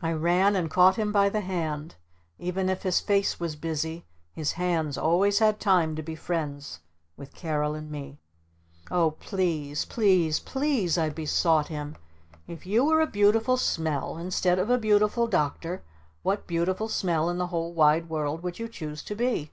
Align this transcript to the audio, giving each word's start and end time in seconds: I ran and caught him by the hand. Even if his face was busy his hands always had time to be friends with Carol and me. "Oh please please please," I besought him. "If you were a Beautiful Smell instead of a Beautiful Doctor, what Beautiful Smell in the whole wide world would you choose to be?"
I 0.00 0.12
ran 0.14 0.56
and 0.56 0.70
caught 0.70 0.96
him 0.96 1.12
by 1.12 1.28
the 1.28 1.42
hand. 1.42 1.96
Even 2.38 2.70
if 2.70 2.82
his 2.82 2.98
face 2.98 3.38
was 3.38 3.56
busy 3.56 4.06
his 4.32 4.52
hands 4.52 4.96
always 4.96 5.38
had 5.38 5.60
time 5.60 5.94
to 5.96 6.02
be 6.02 6.16
friends 6.16 6.80
with 7.18 7.34
Carol 7.34 7.74
and 7.74 7.90
me. 7.90 8.18
"Oh 8.90 9.10
please 9.10 9.84
please 9.84 10.40
please," 10.40 10.96
I 10.96 11.10
besought 11.10 11.68
him. 11.68 11.96
"If 12.46 12.64
you 12.64 12.86
were 12.86 13.02
a 13.02 13.06
Beautiful 13.06 13.58
Smell 13.58 14.16
instead 14.16 14.58
of 14.58 14.70
a 14.70 14.78
Beautiful 14.78 15.26
Doctor, 15.26 15.82
what 16.22 16.46
Beautiful 16.46 16.88
Smell 16.88 17.28
in 17.28 17.36
the 17.36 17.48
whole 17.48 17.74
wide 17.74 18.08
world 18.08 18.42
would 18.42 18.58
you 18.58 18.66
choose 18.66 19.02
to 19.02 19.14
be?" 19.14 19.52